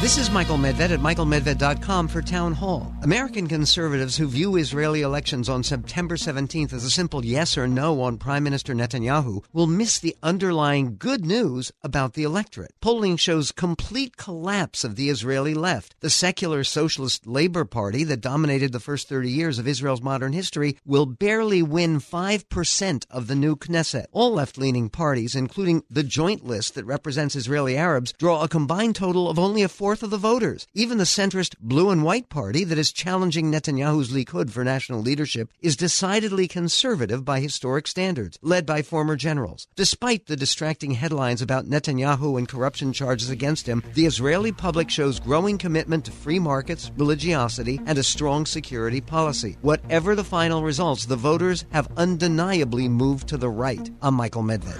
This 0.00 0.16
is 0.16 0.30
Michael 0.30 0.58
Medved 0.58 0.90
at 0.90 1.00
michaelmedved.com 1.00 2.06
for 2.06 2.22
Town 2.22 2.52
Hall. 2.52 2.94
American 3.02 3.48
conservatives 3.48 4.16
who 4.16 4.28
view 4.28 4.54
Israeli 4.54 5.02
elections 5.02 5.48
on 5.48 5.64
September 5.64 6.14
17th 6.14 6.72
as 6.72 6.84
a 6.84 6.90
simple 6.90 7.24
yes 7.24 7.58
or 7.58 7.66
no 7.66 8.00
on 8.02 8.16
Prime 8.16 8.44
Minister 8.44 8.74
Netanyahu 8.74 9.42
will 9.52 9.66
miss 9.66 9.98
the 9.98 10.16
underlying 10.22 10.98
good 10.98 11.26
news 11.26 11.72
about 11.82 12.14
the 12.14 12.22
electorate. 12.22 12.70
Polling 12.80 13.16
shows 13.16 13.50
complete 13.50 14.16
collapse 14.16 14.84
of 14.84 14.94
the 14.94 15.10
Israeli 15.10 15.52
left. 15.52 15.96
The 15.98 16.10
secular 16.10 16.62
socialist 16.62 17.26
Labor 17.26 17.64
Party 17.64 18.04
that 18.04 18.20
dominated 18.20 18.70
the 18.70 18.78
first 18.78 19.08
30 19.08 19.28
years 19.28 19.58
of 19.58 19.66
Israel's 19.66 20.00
modern 20.00 20.32
history 20.32 20.78
will 20.86 21.06
barely 21.06 21.60
win 21.60 21.98
5% 21.98 23.04
of 23.10 23.26
the 23.26 23.34
new 23.34 23.56
Knesset. 23.56 24.06
All 24.12 24.32
left-leaning 24.32 24.90
parties, 24.90 25.34
including 25.34 25.82
the 25.90 26.04
joint 26.04 26.44
list 26.44 26.76
that 26.76 26.84
represents 26.84 27.34
Israeli 27.34 27.76
Arabs, 27.76 28.12
draw 28.12 28.44
a 28.44 28.48
combined 28.48 28.94
total 28.94 29.28
of 29.28 29.40
only 29.40 29.62
a 29.62 29.68
fourth 29.88 30.02
of 30.02 30.10
the 30.10 30.18
voters. 30.18 30.66
Even 30.74 30.98
the 30.98 31.04
centrist 31.04 31.56
Blue 31.60 31.88
and 31.88 32.04
White 32.04 32.28
Party 32.28 32.62
that 32.62 32.76
is 32.76 32.92
challenging 32.92 33.50
Netanyahu's 33.50 34.10
Likud 34.10 34.50
for 34.50 34.62
national 34.62 35.00
leadership 35.00 35.48
is 35.62 35.76
decidedly 35.76 36.46
conservative 36.46 37.24
by 37.24 37.40
historic 37.40 37.86
standards, 37.86 38.38
led 38.42 38.66
by 38.66 38.82
former 38.82 39.16
generals. 39.16 39.66
Despite 39.76 40.26
the 40.26 40.36
distracting 40.36 40.90
headlines 40.90 41.40
about 41.40 41.64
Netanyahu 41.64 42.36
and 42.36 42.46
corruption 42.46 42.92
charges 42.92 43.30
against 43.30 43.66
him, 43.66 43.82
the 43.94 44.04
Israeli 44.04 44.52
public 44.52 44.90
shows 44.90 45.18
growing 45.18 45.56
commitment 45.56 46.04
to 46.04 46.12
free 46.12 46.38
markets, 46.38 46.92
religiosity, 46.98 47.80
and 47.86 47.96
a 47.96 48.02
strong 48.02 48.44
security 48.44 49.00
policy. 49.00 49.56
Whatever 49.62 50.14
the 50.14 50.22
final 50.22 50.62
results, 50.62 51.06
the 51.06 51.16
voters 51.16 51.64
have 51.70 51.88
undeniably 51.96 52.90
moved 52.90 53.26
to 53.28 53.38
the 53.38 53.48
right. 53.48 53.90
I'm 54.02 54.16
Michael 54.16 54.42
Medved. 54.42 54.76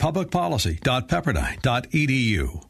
Publicpolicy.pepperdine.edu. 0.00 2.69